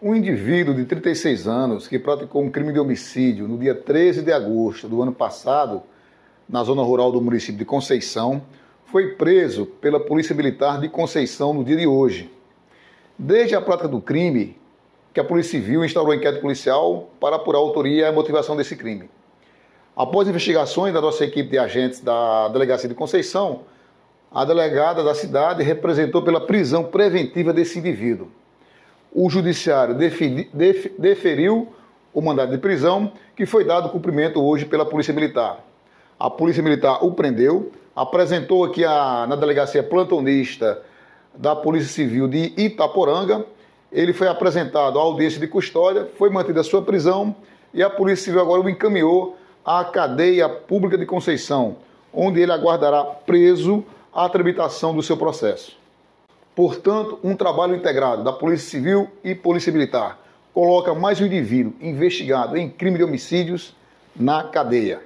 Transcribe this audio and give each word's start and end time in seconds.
Um 0.00 0.14
indivíduo 0.14 0.74
de 0.74 0.84
36 0.84 1.48
anos 1.48 1.88
que 1.88 1.98
praticou 1.98 2.40
um 2.40 2.48
crime 2.48 2.72
de 2.72 2.78
homicídio 2.78 3.48
no 3.48 3.58
dia 3.58 3.74
13 3.74 4.22
de 4.22 4.30
agosto 4.30 4.86
do 4.86 5.02
ano 5.02 5.12
passado, 5.12 5.82
na 6.48 6.62
zona 6.62 6.84
rural 6.84 7.10
do 7.10 7.20
município 7.20 7.58
de 7.58 7.64
Conceição, 7.64 8.40
foi 8.84 9.14
preso 9.14 9.66
pela 9.66 9.98
Polícia 9.98 10.36
Militar 10.36 10.80
de 10.80 10.88
Conceição 10.88 11.52
no 11.52 11.64
dia 11.64 11.76
de 11.76 11.84
hoje. 11.84 12.30
Desde 13.18 13.56
a 13.56 13.60
prática 13.60 13.88
do 13.88 14.00
crime, 14.00 14.56
que 15.12 15.18
a 15.18 15.24
Polícia 15.24 15.58
Civil 15.58 15.84
instaurou 15.84 16.14
inquérito 16.14 16.42
policial 16.42 17.10
para 17.18 17.34
apurar 17.34 17.58
a 17.58 17.62
autoria 17.62 18.02
e 18.02 18.04
a 18.04 18.12
motivação 18.12 18.54
desse 18.54 18.76
crime. 18.76 19.10
Após 19.96 20.28
investigações 20.28 20.94
da 20.94 21.00
nossa 21.00 21.24
equipe 21.24 21.50
de 21.50 21.58
agentes 21.58 21.98
da 21.98 22.46
Delegacia 22.50 22.88
de 22.88 22.94
Conceição, 22.94 23.62
a 24.30 24.44
delegada 24.44 25.02
da 25.02 25.12
cidade 25.12 25.64
representou 25.64 26.22
pela 26.22 26.40
prisão 26.40 26.84
preventiva 26.84 27.52
desse 27.52 27.80
indivíduo 27.80 28.28
o 29.12 29.28
Judiciário 29.30 29.94
deferiu 30.98 31.68
o 32.12 32.20
mandado 32.20 32.50
de 32.50 32.58
prisão, 32.58 33.12
que 33.36 33.46
foi 33.46 33.64
dado 33.64 33.90
cumprimento 33.90 34.42
hoje 34.42 34.64
pela 34.64 34.84
Polícia 34.84 35.14
Militar. 35.14 35.64
A 36.18 36.28
Polícia 36.28 36.62
Militar 36.62 37.04
o 37.04 37.12
prendeu, 37.12 37.70
apresentou 37.94 38.64
aqui 38.64 38.84
a, 38.84 39.26
na 39.28 39.36
delegacia 39.36 39.82
plantonista 39.82 40.82
da 41.34 41.54
Polícia 41.54 41.88
Civil 41.88 42.28
de 42.28 42.52
Itaporanga. 42.56 43.44
Ele 43.90 44.12
foi 44.12 44.28
apresentado 44.28 44.98
à 44.98 45.02
audiência 45.02 45.40
de 45.40 45.46
custódia, 45.46 46.08
foi 46.18 46.30
mantida 46.30 46.60
a 46.60 46.64
sua 46.64 46.82
prisão 46.82 47.34
e 47.72 47.82
a 47.82 47.88
Polícia 47.88 48.26
Civil 48.26 48.40
agora 48.40 48.60
o 48.60 48.68
encaminhou 48.68 49.36
à 49.64 49.84
cadeia 49.84 50.48
pública 50.48 50.98
de 50.98 51.06
Conceição, 51.06 51.76
onde 52.12 52.40
ele 52.40 52.52
aguardará 52.52 53.04
preso 53.04 53.84
a 54.12 54.28
tramitação 54.28 54.94
do 54.94 55.02
seu 55.02 55.16
processo. 55.16 55.76
Portanto, 56.58 57.20
um 57.22 57.36
trabalho 57.36 57.76
integrado 57.76 58.24
da 58.24 58.32
Polícia 58.32 58.68
Civil 58.68 59.08
e 59.22 59.32
Polícia 59.32 59.72
Militar 59.72 60.18
coloca 60.52 60.92
mais 60.92 61.20
um 61.20 61.26
indivíduo 61.26 61.72
investigado 61.80 62.56
em 62.56 62.68
crime 62.68 62.98
de 62.98 63.04
homicídios 63.04 63.76
na 64.16 64.42
cadeia. 64.42 65.00